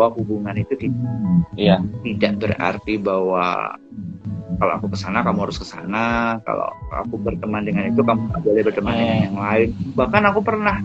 bahwa 0.00 0.16
hubungan 0.16 0.56
itu 0.56 0.72
tidak, 0.80 0.96
Iya. 1.60 1.76
tidak 2.00 2.32
berarti 2.40 2.96
bahwa 2.96 3.76
kalau 4.56 4.72
aku 4.80 4.86
ke 4.92 4.98
sana 4.98 5.20
kamu 5.20 5.44
harus 5.44 5.60
ke 5.60 5.66
sana 5.68 6.36
kalau 6.48 6.72
aku 6.92 7.20
berteman 7.20 7.68
dengan 7.68 7.92
itu 7.92 8.00
kamu 8.00 8.32
nggak 8.32 8.42
boleh 8.44 8.62
berteman 8.64 8.94
dengan 8.96 9.18
yang 9.28 9.36
lain. 9.36 9.68
Bahkan 9.92 10.22
aku 10.32 10.40
pernah 10.40 10.76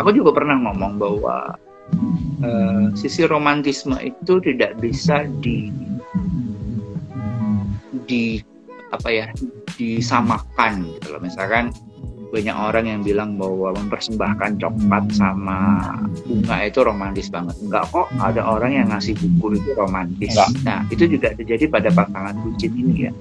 aku 0.00 0.10
juga 0.16 0.30
pernah 0.32 0.56
ngomong 0.56 0.92
bahwa 0.96 1.36
eh, 2.40 2.84
sisi 2.96 3.28
romantisme 3.28 4.00
itu 4.00 4.40
tidak 4.40 4.80
bisa 4.80 5.28
di 5.44 5.68
di 8.08 8.40
apa 8.88 9.08
ya 9.12 9.26
disamakan 9.76 10.88
gitu 10.96 11.12
loh. 11.12 11.20
Misalkan 11.20 11.72
banyak 12.28 12.56
orang 12.56 12.84
yang 12.84 13.00
bilang 13.00 13.40
bahwa 13.40 13.72
mempersembahkan 13.72 14.60
coklat 14.60 15.04
sama 15.16 15.80
bunga 16.28 16.56
itu 16.68 16.80
romantis 16.84 17.32
banget. 17.32 17.56
Enggak 17.64 17.88
kok 17.88 18.06
ada 18.20 18.42
orang 18.44 18.72
yang 18.76 18.86
ngasih 18.92 19.16
buku 19.16 19.56
itu 19.56 19.70
romantis. 19.72 20.36
Enggak. 20.36 20.48
nah 20.64 20.80
itu 20.92 21.04
juga 21.08 21.32
terjadi 21.32 21.64
pada 21.72 21.88
pasangan 21.88 22.36
bucin 22.44 22.72
ini 22.76 23.08
ya. 23.08 23.12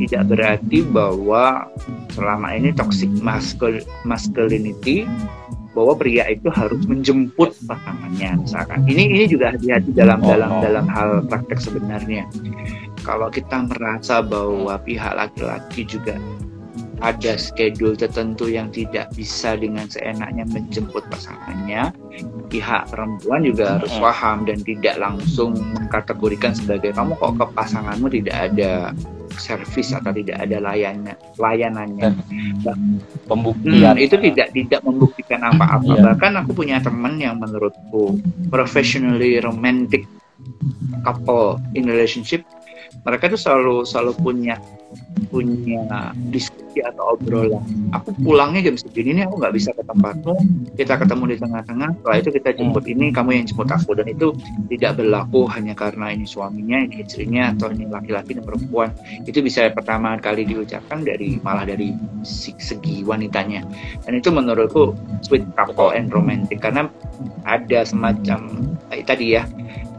Tidak 0.00 0.22
berarti 0.32 0.80
bahwa 0.88 1.68
selama 2.16 2.56
ini 2.56 2.72
toxic 2.72 3.12
mascul- 3.20 3.84
masculinity 4.08 5.04
bahwa 5.76 5.94
pria 5.94 6.26
itu 6.26 6.48
harus 6.48 6.80
menjemput 6.88 7.52
pasangannya 7.68 8.40
misalkan. 8.40 8.80
Ini 8.88 9.02
ini 9.20 9.24
juga 9.28 9.52
hati-hati 9.52 9.92
dalam 9.92 10.18
Oh, 10.24 10.32
dalam 10.32 10.50
oh. 10.50 10.60
dalam 10.64 10.86
hal 10.88 11.10
praktek 11.28 11.60
sebenarnya. 11.60 12.24
Kalau 13.04 13.28
kita 13.28 13.64
merasa 13.68 14.20
bahwa 14.24 14.76
pihak 14.80 15.12
laki-laki 15.16 15.84
juga 15.88 16.16
ada 17.00 17.40
schedule 17.40 17.96
tertentu 17.96 18.52
yang 18.52 18.68
tidak 18.68 19.08
bisa 19.16 19.56
dengan 19.56 19.88
seenaknya 19.88 20.44
menjemput 20.48 21.04
pasangannya 21.08 21.92
pihak 22.52 22.92
perempuan 22.92 23.46
juga 23.46 23.80
harus 23.80 23.92
paham 23.96 24.44
dan 24.44 24.60
tidak 24.60 25.00
langsung 25.00 25.56
mengkategorikan 25.56 26.52
sebagai 26.52 26.92
kamu 26.92 27.16
kok 27.16 27.40
ke 27.40 27.46
pasanganmu 27.56 28.06
tidak 28.12 28.36
ada 28.52 28.92
servis 29.40 29.94
atau 29.96 30.12
tidak 30.12 30.42
ada 30.42 30.60
layannya 30.60 31.14
layanannya 31.40 32.12
Pembuktian. 33.30 33.94
Hmm, 33.94 34.02
itu 34.02 34.18
tidak 34.18 34.50
tidak 34.52 34.80
membuktikan 34.82 35.40
apa-apa. 35.46 35.86
Iya. 35.86 36.02
Bahkan 36.12 36.32
aku 36.44 36.50
punya 36.50 36.82
teman 36.82 37.16
yang 37.22 37.38
menurutku 37.38 38.18
professionally 38.50 39.38
romantic 39.38 40.04
couple 41.06 41.62
in 41.78 41.86
relationship, 41.86 42.42
mereka 43.06 43.30
tuh 43.30 43.38
selalu 43.38 43.86
selalu 43.86 44.12
punya 44.18 44.58
punya 45.30 46.12
diskusi 46.34 46.82
atau 46.82 47.14
obrolan. 47.14 47.62
Aku 47.94 48.14
pulangnya 48.22 48.70
jam 48.70 48.76
segini 48.78 49.16
nih 49.18 49.24
aku 49.26 49.38
nggak 49.38 49.54
bisa 49.54 49.70
ke 49.74 49.82
tempatmu, 49.86 50.34
kita 50.74 50.94
ketemu 50.98 51.24
di 51.30 51.36
tengah-tengah. 51.38 51.90
Setelah 52.02 52.18
itu 52.18 52.30
kita 52.34 52.50
jemput 52.58 52.84
ini, 52.86 53.14
kamu 53.14 53.30
yang 53.38 53.44
jemput 53.46 53.70
aku 53.70 53.94
dan 53.94 54.06
itu 54.10 54.34
tidak 54.70 54.98
berlaku 54.98 55.46
hanya 55.50 55.74
karena 55.74 56.10
ini 56.14 56.26
suaminya, 56.26 56.78
ini 56.82 57.06
istrinya 57.06 57.54
atau 57.54 57.70
ini 57.70 57.86
laki-laki 57.86 58.34
dan 58.38 58.44
perempuan. 58.46 58.90
Itu 59.26 59.42
bisa 59.42 59.70
pertama 59.70 60.18
kali 60.18 60.46
diucapkan 60.46 61.02
dari 61.06 61.38
malah 61.42 61.66
dari 61.66 61.94
segi 62.24 63.02
wanitanya 63.06 63.64
dan 64.04 64.12
itu 64.16 64.28
menurutku 64.28 64.92
sweet 65.24 65.44
couple 65.56 65.92
and 65.94 66.12
romantic 66.12 66.60
karena 66.60 66.86
ada 67.48 67.80
semacam 67.86 68.70
eh, 68.92 69.02
tadi 69.04 69.38
ya 69.38 69.44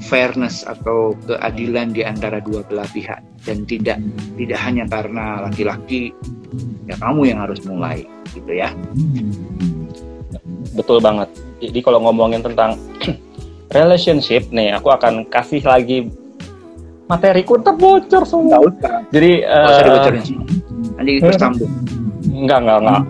fairness 0.01 0.65
atau 0.65 1.13
keadilan 1.29 1.93
di 1.93 2.01
antara 2.01 2.41
dua 2.41 2.65
belah 2.65 2.89
pihak 2.89 3.21
dan 3.45 3.63
tidak 3.69 4.01
tidak 4.35 4.59
hanya 4.61 4.83
karena 4.89 5.45
laki-laki 5.45 6.09
ya 6.89 6.97
kamu 6.97 7.31
yang 7.31 7.39
harus 7.45 7.61
mulai 7.63 8.03
gitu 8.33 8.51
ya 8.51 8.69
Betul 10.71 11.03
banget. 11.03 11.27
Jadi 11.59 11.79
kalau 11.83 11.99
ngomongin 11.99 12.39
tentang 12.39 12.79
relationship 13.77 14.47
nih, 14.55 14.71
aku 14.71 14.87
akan 14.87 15.27
kasih 15.27 15.59
lagi 15.67 16.07
materiku 17.11 17.59
terbocor 17.59 18.23
semua. 18.23 18.55
nggak 18.55 18.61
usah 18.71 18.95
Jadi 19.11 19.31
nggak 19.43 19.67
usah 19.67 19.81
eh, 19.83 19.87
dibocorin 19.87 20.23
nanti 20.95 21.11
terus 21.19 21.35
sambung 21.35 21.71
Enggak, 22.31 22.59
enggak, 22.63 22.77
enggak. 22.79 23.01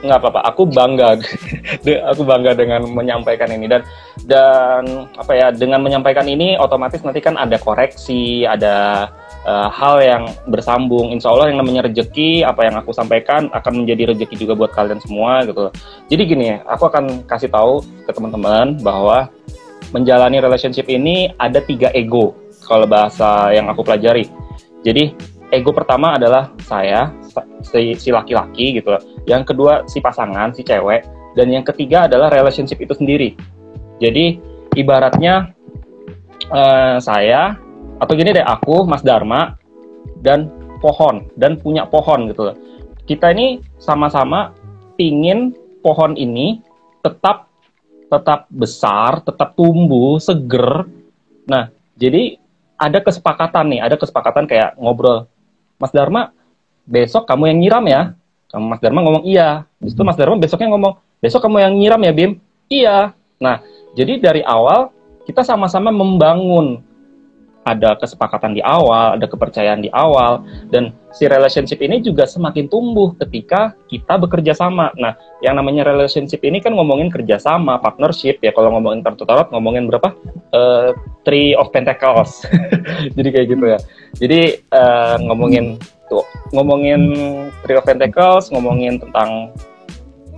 Enggak 0.00 0.18
apa-apa. 0.24 0.40
Aku 0.48 0.64
bangga. 0.64 1.20
Aku 2.12 2.22
bangga 2.24 2.56
dengan 2.56 2.88
menyampaikan 2.88 3.52
ini 3.52 3.68
dan 3.68 3.84
dan 4.24 5.08
apa 5.16 5.32
ya, 5.36 5.48
dengan 5.52 5.84
menyampaikan 5.84 6.24
ini 6.24 6.56
otomatis 6.56 7.04
nanti 7.04 7.20
kan 7.20 7.36
ada 7.36 7.60
koreksi, 7.60 8.48
ada 8.48 9.08
eh, 9.44 9.68
hal 9.68 10.00
yang 10.00 10.24
bersambung. 10.48 11.12
Insya 11.12 11.32
Allah 11.32 11.52
yang 11.52 11.60
namanya 11.60 11.88
rejeki, 11.88 12.44
apa 12.44 12.64
yang 12.64 12.80
aku 12.80 12.96
sampaikan 12.96 13.52
akan 13.52 13.84
menjadi 13.84 14.16
rejeki 14.16 14.40
juga 14.40 14.56
buat 14.56 14.72
kalian 14.72 15.00
semua 15.04 15.44
gitu. 15.44 15.68
Jadi 16.08 16.22
gini, 16.24 16.48
aku 16.64 16.88
akan 16.88 17.28
kasih 17.28 17.52
tahu 17.52 17.84
ke 18.08 18.10
teman-teman 18.12 18.80
bahwa 18.80 19.28
menjalani 19.92 20.38
relationship 20.40 20.86
ini 20.88 21.34
ada 21.36 21.60
tiga 21.60 21.90
ego 21.92 22.32
kalau 22.64 22.86
bahasa 22.86 23.50
yang 23.52 23.68
aku 23.68 23.82
pelajari. 23.82 24.30
Jadi 24.80 25.12
ego 25.50 25.74
pertama 25.74 26.16
adalah 26.16 26.54
saya 26.64 27.10
sa- 27.10 27.19
si, 27.62 27.94
si 27.96 28.08
laki-laki 28.10 28.82
gitu. 28.82 28.98
Yang 29.24 29.54
kedua 29.54 29.86
si 29.86 30.02
pasangan 30.02 30.52
si 30.52 30.66
cewek. 30.66 31.06
Dan 31.38 31.46
yang 31.54 31.62
ketiga 31.62 32.10
adalah 32.10 32.26
relationship 32.26 32.82
itu 32.82 32.90
sendiri. 32.90 33.38
Jadi 34.02 34.42
ibaratnya 34.74 35.54
eh, 36.50 36.98
saya 36.98 37.54
atau 38.00 38.12
gini 38.16 38.32
deh 38.34 38.42
aku 38.42 38.88
Mas 38.88 39.04
Dharma 39.04 39.54
dan 40.24 40.50
pohon 40.80 41.28
dan 41.36 41.60
punya 41.60 41.86
pohon 41.86 42.26
gitu 42.32 42.50
loh. 42.50 42.56
Kita 43.04 43.30
ini 43.30 43.60
sama-sama 43.76 44.56
pingin 44.96 45.52
pohon 45.84 46.16
ini 46.16 46.64
tetap 47.04 47.48
tetap 48.10 48.50
besar 48.50 49.22
tetap 49.22 49.54
tumbuh 49.54 50.18
seger. 50.18 50.88
Nah 51.46 51.70
jadi 51.94 52.40
ada 52.80 52.98
kesepakatan 53.04 53.76
nih 53.76 53.80
ada 53.84 53.96
kesepakatan 54.00 54.48
kayak 54.48 54.74
ngobrol. 54.80 55.28
Mas 55.76 55.92
Dharma 55.92 56.32
besok 56.86 57.28
kamu 57.28 57.52
yang 57.52 57.58
nyiram 57.60 57.84
ya. 57.86 58.02
Kamu 58.50 58.64
Mas 58.66 58.80
Dharma 58.82 59.00
ngomong 59.06 59.24
iya. 59.26 59.64
Habis 59.78 59.94
itu 59.94 60.02
Mas 60.02 60.18
Dharma 60.18 60.36
besoknya 60.40 60.68
ngomong, 60.74 60.98
besok 61.22 61.40
kamu 61.46 61.56
yang 61.62 61.74
nyiram 61.78 62.00
ya 62.02 62.12
Bim? 62.12 62.30
Iya. 62.66 63.14
Nah, 63.38 63.62
jadi 63.94 64.18
dari 64.18 64.42
awal 64.44 64.90
kita 65.24 65.46
sama-sama 65.46 65.94
membangun 65.94 66.82
ada 67.60 67.92
kesepakatan 67.94 68.56
di 68.56 68.62
awal, 68.64 69.20
ada 69.20 69.26
kepercayaan 69.28 69.84
di 69.84 69.92
awal, 69.92 70.42
dan 70.72 70.96
si 71.12 71.28
relationship 71.28 71.78
ini 71.84 72.00
juga 72.00 72.24
semakin 72.24 72.66
tumbuh 72.66 73.12
ketika 73.20 73.76
kita 73.86 74.16
bekerja 74.16 74.56
sama. 74.56 74.88
Nah, 74.96 75.14
yang 75.44 75.60
namanya 75.60 75.84
relationship 75.84 76.40
ini 76.40 76.64
kan 76.64 76.72
ngomongin 76.72 77.12
kerjasama, 77.12 77.76
partnership 77.78 78.40
ya. 78.40 78.50
Kalau 78.56 78.72
ngomongin 78.72 79.04
Tarot 79.04 79.52
ngomongin 79.52 79.86
berapa? 79.92 80.16
Eh, 80.50 80.90
three 81.22 81.52
of 81.52 81.68
Pentacles. 81.70 82.48
Jadi 83.16 83.28
kayak 83.28 83.46
gitu 83.52 83.64
ya. 83.68 83.78
Jadi 84.16 84.40
eh, 84.64 85.16
ngomongin 85.28 85.76
ngomongin 86.50 87.00
Three 87.62 87.78
of 87.78 87.86
Pentacles, 87.86 88.50
ngomongin 88.50 88.98
tentang 88.98 89.54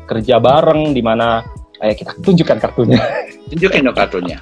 kerja 0.06 0.36
bareng 0.42 0.92
di 0.92 1.00
mana 1.00 1.40
ayo 1.80 1.92
kita 1.96 2.16
tunjukkan 2.20 2.58
kartunya. 2.60 3.00
tunjukin 3.52 3.84
dong 3.84 3.96
kartunya 3.96 4.40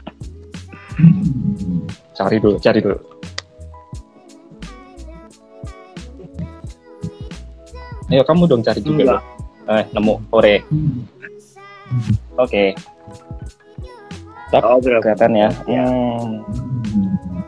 cari 2.20 2.36
dulu, 2.36 2.56
cari 2.60 2.80
dulu. 2.84 2.98
Ayo 8.10 8.22
kamu 8.26 8.42
dong 8.44 8.62
cari 8.66 8.80
juga. 8.84 9.00
Enggak. 9.00 9.22
Eh, 9.70 9.84
nemu 9.96 10.14
ore. 10.34 10.56
Oke. 12.36 12.74
Tap, 14.50 14.66
oh 14.66 14.82
kelihatan 14.82 15.32
ya. 15.38 15.48
Hmm. 15.64 16.42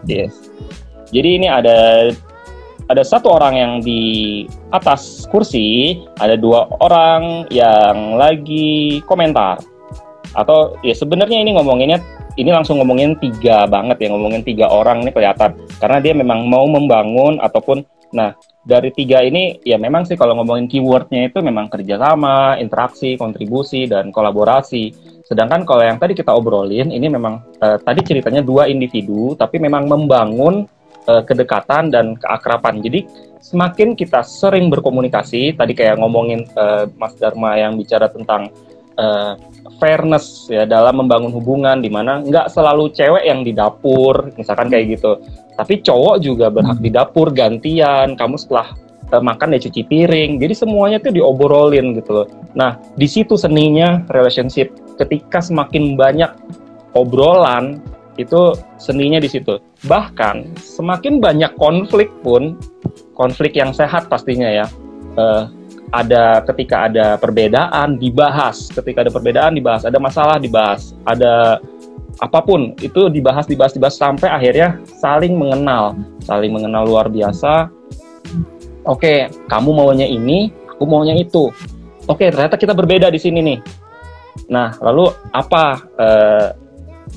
Yes. 0.06 0.48
Jadi 1.10 1.28
ini 1.42 1.50
ada 1.50 2.08
ada 2.92 3.00
satu 3.00 3.32
orang 3.32 3.56
yang 3.56 3.72
di 3.80 4.44
atas 4.68 5.24
kursi, 5.32 5.96
ada 6.20 6.36
dua 6.36 6.68
orang 6.84 7.48
yang 7.48 8.20
lagi 8.20 9.00
komentar. 9.08 9.56
Atau 10.36 10.76
ya 10.84 10.92
sebenarnya 10.92 11.40
ini 11.40 11.56
ngomonginnya 11.56 12.04
ini 12.36 12.52
langsung 12.52 12.80
ngomongin 12.80 13.16
tiga 13.20 13.64
banget 13.64 14.04
ya 14.04 14.08
ngomongin 14.12 14.44
tiga 14.44 14.68
orang 14.68 15.04
ini 15.04 15.12
kelihatan 15.12 15.52
karena 15.76 15.98
dia 16.00 16.16
memang 16.16 16.48
mau 16.48 16.64
membangun 16.64 17.36
ataupun 17.44 17.84
nah 18.16 18.32
dari 18.64 18.88
tiga 18.92 19.20
ini 19.20 19.60
ya 19.66 19.76
memang 19.76 20.08
sih 20.08 20.14
kalau 20.16 20.38
ngomongin 20.38 20.70
keywordnya 20.70 21.28
itu 21.28 21.42
memang 21.42 21.66
kerjasama, 21.66 22.56
interaksi, 22.62 23.18
kontribusi 23.18 23.90
dan 23.90 24.14
kolaborasi. 24.14 24.94
Sedangkan 25.26 25.66
kalau 25.66 25.82
yang 25.82 25.98
tadi 25.98 26.14
kita 26.14 26.30
obrolin 26.30 26.92
ini 26.92 27.08
memang 27.10 27.42
eh, 27.58 27.76
tadi 27.82 28.00
ceritanya 28.04 28.44
dua 28.44 28.70
individu 28.70 29.34
tapi 29.34 29.58
memang 29.58 29.88
membangun 29.90 30.68
eh, 31.08 31.22
kedekatan 31.24 31.90
dan 31.90 32.14
keakraban. 32.18 32.82
Jadi 32.82 33.06
semakin 33.42 33.98
kita 33.98 34.22
sering 34.22 34.70
berkomunikasi, 34.70 35.56
tadi 35.56 35.72
kayak 35.74 35.98
ngomongin 35.98 36.46
eh, 36.46 36.84
Mas 36.98 37.14
Dharma 37.18 37.58
yang 37.58 37.78
bicara 37.78 38.10
tentang 38.10 38.50
eh, 38.98 39.34
fairness 39.78 40.46
ya 40.50 40.62
dalam 40.66 41.02
membangun 41.02 41.34
hubungan 41.34 41.82
di 41.82 41.90
mana 41.90 42.22
nggak 42.22 42.50
selalu 42.50 42.94
cewek 42.94 43.24
yang 43.26 43.42
di 43.42 43.52
dapur, 43.54 44.30
misalkan 44.38 44.70
kayak 44.70 44.98
gitu. 44.98 45.18
Tapi 45.52 45.84
cowok 45.84 46.16
juga 46.22 46.48
berhak 46.48 46.78
di 46.80 46.90
dapur 46.90 47.28
gantian. 47.30 48.16
Kamu 48.16 48.40
setelah 48.40 48.72
makan 49.20 49.52
ya 49.52 49.60
cuci 49.60 49.84
piring. 49.84 50.40
Jadi 50.40 50.54
semuanya 50.56 50.96
tuh 51.02 51.12
diobrolin 51.12 51.92
gitu 52.00 52.24
loh. 52.24 52.26
Nah, 52.56 52.80
di 52.96 53.04
situ 53.04 53.36
seninya 53.36 54.00
relationship. 54.08 54.72
Ketika 54.96 55.44
semakin 55.44 56.00
banyak 56.00 56.32
obrolan, 56.96 57.84
itu 58.20 58.52
seninya 58.76 59.18
di 59.22 59.28
situ. 59.28 59.56
Bahkan 59.88 60.58
semakin 60.60 61.20
banyak 61.22 61.52
konflik 61.56 62.12
pun 62.20 62.60
konflik 63.16 63.56
yang 63.56 63.72
sehat 63.72 64.08
pastinya 64.12 64.48
ya. 64.48 64.66
Uh, 65.16 65.44
ada 65.92 66.40
ketika 66.48 66.88
ada 66.88 67.20
perbedaan 67.20 68.00
dibahas, 68.00 68.72
ketika 68.72 69.04
ada 69.04 69.12
perbedaan 69.12 69.52
dibahas, 69.52 69.84
ada 69.84 70.00
masalah 70.00 70.40
dibahas, 70.40 70.96
ada 71.04 71.60
apa 72.20 72.40
pun 72.40 72.72
itu 72.80 73.12
dibahas 73.12 73.44
dibahas 73.44 73.76
dibahas 73.76 73.96
sampai 74.00 74.28
akhirnya 74.32 74.80
saling 75.00 75.36
mengenal, 75.36 75.92
saling 76.24 76.52
mengenal 76.52 76.88
luar 76.88 77.12
biasa. 77.12 77.68
Oke, 78.88 79.28
kamu 79.52 79.70
maunya 79.72 80.08
ini, 80.08 80.48
aku 80.72 80.84
maunya 80.88 81.12
itu. 81.14 81.52
Oke, 82.08 82.32
ternyata 82.32 82.58
kita 82.58 82.72
berbeda 82.74 83.12
di 83.12 83.20
sini 83.20 83.40
nih. 83.44 83.58
Nah, 84.48 84.74
lalu 84.80 85.12
apa 85.30 85.64
uh, 86.00 86.46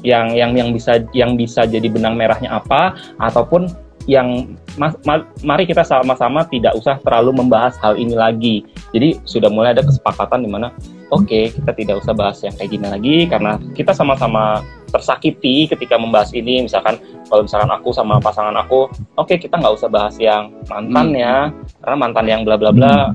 yang 0.05 0.37
yang 0.37 0.53
yang 0.53 0.69
bisa 0.69 1.01
yang 1.17 1.33
bisa 1.33 1.65
jadi 1.65 1.89
benang 1.89 2.13
merahnya 2.13 2.61
apa 2.61 2.93
ataupun 3.17 3.65
yang 4.05 4.53
ma 4.77 4.93
ma 5.01 5.25
mari 5.41 5.65
kita 5.65 5.81
sama-sama 5.81 6.45
tidak 6.45 6.77
usah 6.77 7.01
terlalu 7.01 7.41
membahas 7.41 7.73
hal 7.81 7.97
ini 7.97 8.13
lagi. 8.13 8.61
Jadi 8.93 9.17
sudah 9.25 9.49
mulai 9.49 9.73
ada 9.73 9.81
kesepakatan 9.81 10.45
di 10.45 10.49
mana 10.49 10.69
oke 11.09 11.25
okay, 11.25 11.49
kita 11.49 11.71
tidak 11.73 11.95
usah 12.05 12.13
bahas 12.13 12.37
yang 12.45 12.53
kayak 12.53 12.69
gini 12.69 12.85
lagi 12.85 13.15
karena 13.25 13.57
kita 13.73 13.97
sama-sama 13.97 14.61
tersakiti 14.93 15.65
ketika 15.65 15.97
membahas 15.97 16.29
ini. 16.37 16.61
Misalkan 16.69 17.01
kalau 17.25 17.49
misalkan 17.49 17.71
aku 17.73 17.89
sama 17.89 18.21
pasangan 18.21 18.53
aku, 18.61 18.93
oke 19.17 19.25
okay, 19.25 19.41
kita 19.41 19.57
nggak 19.57 19.73
usah 19.73 19.89
bahas 19.89 20.13
yang 20.21 20.53
mantan 20.69 21.07
hmm. 21.11 21.21
ya 21.25 21.35
karena 21.81 21.95
mantan 21.97 22.25
yang 22.29 22.41
bla 22.45 22.55
bla 22.61 22.69
bla 22.69 23.09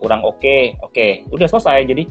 kurang 0.00 0.24
oke, 0.24 0.40
okay. 0.40 0.72
oke 0.80 0.96
okay. 0.96 1.10
udah 1.28 1.46
selesai. 1.52 1.84
Jadi 1.84 2.08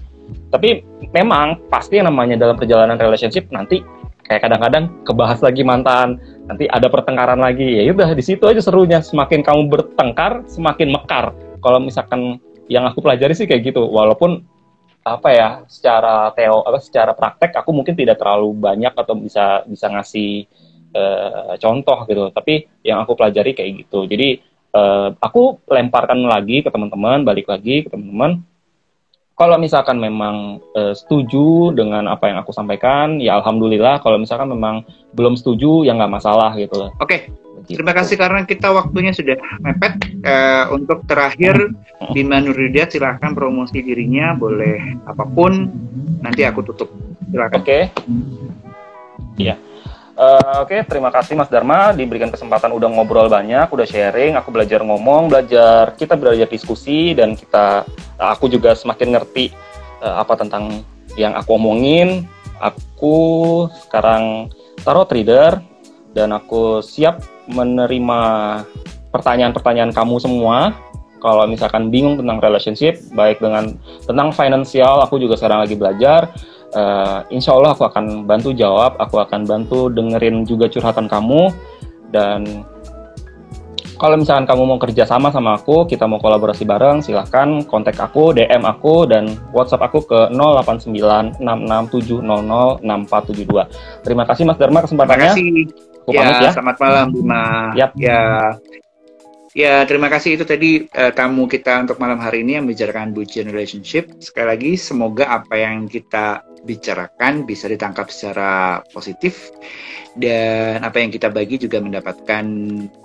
tapi 0.53 0.85
memang 1.09 1.57
pasti 1.73 1.97
yang 1.97 2.13
namanya 2.13 2.37
dalam 2.37 2.53
perjalanan 2.53 3.01
relationship 3.01 3.49
nanti 3.49 3.81
kayak 4.29 4.45
kadang-kadang 4.45 4.93
kebahas 5.09 5.41
lagi 5.41 5.65
mantan 5.65 6.21
nanti 6.45 6.69
ada 6.69 6.85
pertengkaran 6.85 7.41
lagi. 7.41 7.81
Ya 7.81 7.89
udah 7.89 8.13
di 8.13 8.21
situ 8.21 8.45
aja 8.45 8.61
serunya. 8.61 9.01
Semakin 9.01 9.41
kamu 9.41 9.73
bertengkar 9.73 10.45
semakin 10.45 10.93
mekar. 10.93 11.33
Kalau 11.59 11.81
misalkan 11.81 12.37
yang 12.69 12.85
aku 12.85 13.01
pelajari 13.01 13.33
sih 13.33 13.49
kayak 13.49 13.73
gitu. 13.73 13.81
Walaupun 13.89 14.45
apa 15.01 15.29
ya 15.33 15.49
secara 15.65 16.29
teo 16.37 16.61
apa 16.61 16.77
secara 16.77 17.17
praktek 17.17 17.57
aku 17.57 17.73
mungkin 17.73 17.97
tidak 17.97 18.21
terlalu 18.21 18.53
banyak 18.53 18.93
atau 18.93 19.17
bisa 19.17 19.65
bisa 19.65 19.89
ngasih 19.89 20.45
uh, 20.93 21.57
contoh 21.57 22.05
gitu. 22.05 22.29
Tapi 22.29 22.69
yang 22.85 23.01
aku 23.01 23.17
pelajari 23.17 23.57
kayak 23.57 23.81
gitu. 23.81 24.05
Jadi 24.05 24.45
uh, 24.77 25.09
aku 25.17 25.57
lemparkan 25.65 26.21
lagi 26.21 26.61
ke 26.61 26.69
teman-teman 26.69 27.25
balik 27.25 27.49
lagi 27.49 27.81
ke 27.81 27.89
teman-teman 27.89 28.45
kalau 29.39 29.55
misalkan 29.55 30.03
memang 30.03 30.59
uh, 30.75 30.91
setuju 30.91 31.71
dengan 31.71 32.11
apa 32.11 32.27
yang 32.27 32.43
aku 32.43 32.51
sampaikan, 32.51 33.23
ya 33.23 33.39
alhamdulillah. 33.39 34.03
Kalau 34.03 34.19
misalkan 34.19 34.51
memang 34.51 34.83
belum 35.15 35.39
setuju, 35.39 35.87
ya 35.87 35.95
nggak 35.95 36.11
masalah 36.11 36.51
gitu 36.59 36.75
loh. 36.75 36.91
Oke, 36.99 37.31
okay. 37.63 37.71
terima 37.71 37.95
kasih 37.95 38.19
karena 38.19 38.43
kita 38.43 38.67
waktunya 38.75 39.15
sudah 39.15 39.39
mepet. 39.63 39.95
Uh, 40.27 40.75
untuk 40.75 41.07
terakhir, 41.07 41.71
Bima 42.11 42.43
Nurida 42.43 42.91
silahkan 42.91 43.31
promosi 43.31 43.79
dirinya, 43.79 44.35
boleh 44.35 44.99
apa 45.07 45.23
pun. 45.23 45.71
Nanti 46.19 46.43
aku 46.43 46.59
tutup. 46.67 46.91
Silakan. 47.31 47.63
Oke. 47.63 47.63
Okay. 47.63 47.81
Iya. 49.39 49.55
Uh, 50.19 50.67
Oke, 50.67 50.75
okay, 50.75 50.79
terima 50.83 51.15
kasih 51.15 51.31
Mas 51.31 51.47
Dharma 51.47 51.95
diberikan 51.95 52.27
kesempatan 52.27 52.75
udah 52.75 52.91
ngobrol 52.91 53.31
banyak, 53.31 53.71
udah 53.71 53.87
sharing, 53.87 54.35
aku 54.35 54.51
belajar 54.51 54.83
ngomong, 54.83 55.31
belajar 55.31 55.95
kita 55.95 56.19
belajar 56.19 56.43
diskusi 56.43 57.15
dan 57.15 57.39
kita 57.39 57.87
aku 58.19 58.51
juga 58.51 58.75
semakin 58.75 59.15
ngerti 59.15 59.55
uh, 60.03 60.19
apa 60.19 60.35
tentang 60.35 60.83
yang 61.15 61.39
aku 61.39 61.55
omongin. 61.55 62.27
Aku 62.59 63.15
sekarang 63.87 64.51
tarot 64.83 65.07
trader 65.07 65.63
dan 66.11 66.35
aku 66.35 66.83
siap 66.83 67.23
menerima 67.47 68.19
pertanyaan-pertanyaan 69.15 69.95
kamu 69.95 70.19
semua. 70.19 70.75
Kalau 71.23 71.47
misalkan 71.47 71.87
bingung 71.95 72.19
tentang 72.19 72.43
relationship, 72.43 72.99
baik 73.15 73.39
dengan 73.39 73.71
tentang 74.03 74.35
finansial, 74.35 74.99
aku 74.99 75.15
juga 75.15 75.39
sekarang 75.39 75.63
lagi 75.63 75.79
belajar 75.79 76.27
uh, 76.73 77.25
insya 77.33 77.53
Allah 77.55 77.73
aku 77.73 77.83
akan 77.87 78.25
bantu 78.25 78.53
jawab, 78.53 78.95
aku 78.97 79.19
akan 79.21 79.45
bantu 79.45 79.89
dengerin 79.89 80.45
juga 80.45 80.69
curhatan 80.69 81.09
kamu 81.09 81.49
dan 82.09 82.65
kalau 83.99 84.15
misalkan 84.15 84.47
kamu 84.47 84.63
mau 84.63 84.79
kerja 84.79 85.03
sama 85.03 85.27
sama 85.27 85.59
aku, 85.59 85.83
kita 85.83 86.07
mau 86.07 86.23
kolaborasi 86.23 86.63
bareng, 86.63 87.03
silahkan 87.03 87.59
kontak 87.67 87.99
aku, 87.99 88.31
DM 88.31 88.63
aku, 88.63 89.03
dan 89.03 89.27
WhatsApp 89.51 89.91
aku 89.91 90.07
ke 90.07 90.31
089667006472. 91.43 93.67
Terima 94.07 94.23
kasih 94.23 94.47
Mas 94.47 94.55
Dharma 94.55 94.87
kesempatannya. 94.87 95.35
Terima 95.35 95.35
kasih. 95.35 95.67
Aku 96.07 96.15
ya, 96.15 96.41
ya. 96.41 96.51
Selamat 96.55 96.79
malam 96.79 97.11
Bima. 97.11 97.75
Yap. 97.75 97.91
Ya, 97.99 98.55
Ya, 99.57 99.81
terima 99.89 100.13
kasih 100.13 100.37
itu 100.37 100.45
tadi 100.45 100.85
uh, 100.93 101.09
tamu 101.09 101.49
kita 101.49 101.81
untuk 101.81 101.97
malam 101.97 102.21
hari 102.21 102.45
ini 102.45 102.61
yang 102.61 102.69
membicarakan 102.69 103.17
bucin 103.17 103.49
relationship. 103.49 104.05
Sekali 104.21 104.45
lagi, 104.45 104.71
semoga 104.77 105.25
apa 105.25 105.57
yang 105.57 105.89
kita 105.89 106.45
bicarakan 106.61 107.49
bisa 107.49 107.65
ditangkap 107.65 108.11
secara 108.13 108.83
positif 108.93 109.49
dan 110.19 110.83
apa 110.85 111.01
yang 111.01 111.09
kita 111.09 111.31
bagi 111.33 111.57
juga 111.57 111.81
mendapatkan 111.81 112.45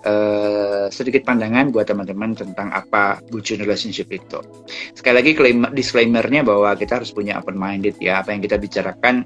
uh, 0.04 0.86
sedikit 0.92 1.24
pandangan 1.24 1.72
buat 1.72 1.88
teman-teman 1.88 2.36
tentang 2.36 2.68
apa 2.76 3.24
bucin 3.32 3.64
relationship 3.64 4.12
itu. 4.12 4.44
Sekali 4.92 5.14
lagi 5.24 5.32
disclaimernya 5.72 6.44
bahwa 6.44 6.76
kita 6.76 7.00
harus 7.00 7.08
punya 7.08 7.40
open 7.40 7.56
minded 7.56 7.96
ya. 8.04 8.20
Apa 8.20 8.36
yang 8.36 8.44
kita 8.44 8.60
bicarakan 8.60 9.24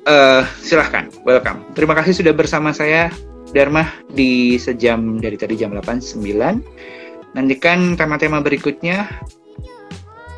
uh, 0.06 0.46
silahkan, 0.62 1.10
welcome. 1.26 1.66
Terima 1.74 1.98
kasih 1.98 2.22
sudah 2.22 2.30
bersama 2.30 2.70
saya 2.70 3.10
Dharma 3.51 3.88
di 4.12 4.55
sejam 4.55 5.20
dari 5.20 5.36
tadi 5.36 5.60
jam 5.60 5.75
8.9. 5.75 7.36
Nantikan 7.36 8.00
tema-tema 8.00 8.39
berikutnya 8.39 9.08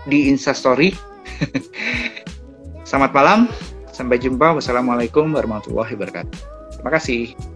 di 0.10 0.30
Instastory. 0.30 0.94
Selamat 2.90 3.12
malam, 3.16 3.40
sampai 3.94 4.18
jumpa. 4.22 4.58
Wassalamualaikum 4.58 5.30
warahmatullahi 5.34 5.94
wabarakatuh. 5.98 6.40
Terima 6.78 6.92
kasih. 6.94 7.53